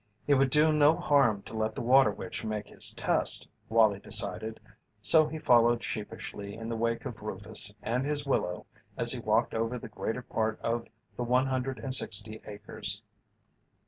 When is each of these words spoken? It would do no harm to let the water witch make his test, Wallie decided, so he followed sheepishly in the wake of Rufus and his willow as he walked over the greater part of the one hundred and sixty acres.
It 0.25 0.33
would 0.33 0.49
do 0.49 0.73
no 0.73 0.95
harm 0.97 1.43
to 1.43 1.53
let 1.55 1.75
the 1.75 1.83
water 1.83 2.09
witch 2.09 2.43
make 2.43 2.69
his 2.69 2.91
test, 2.95 3.47
Wallie 3.69 3.99
decided, 3.99 4.59
so 4.99 5.27
he 5.27 5.37
followed 5.37 5.83
sheepishly 5.83 6.55
in 6.55 6.69
the 6.69 6.75
wake 6.75 7.05
of 7.05 7.21
Rufus 7.21 7.71
and 7.83 8.03
his 8.03 8.25
willow 8.25 8.65
as 8.97 9.11
he 9.11 9.19
walked 9.19 9.53
over 9.53 9.77
the 9.77 9.87
greater 9.89 10.23
part 10.23 10.59
of 10.61 10.87
the 11.17 11.23
one 11.23 11.45
hundred 11.45 11.77
and 11.77 11.93
sixty 11.93 12.41
acres. 12.47 13.03